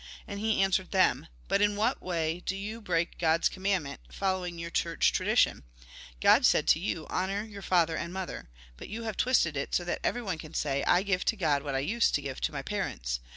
[0.27, 4.71] "And he answered them:" But in what way do you break God's commandment, following your
[4.71, 5.63] church tradition?
[6.19, 9.83] God said to you:' Honour your father and mother.' But you have twisted it so
[9.83, 13.19] that everyone can say:' I give to God what I used to give my parents.'